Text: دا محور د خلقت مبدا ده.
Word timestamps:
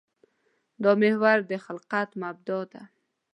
دا 0.83 0.91
محور 1.01 1.37
د 1.49 1.51
خلقت 1.65 2.09
مبدا 2.21 2.59
ده. 2.71 2.81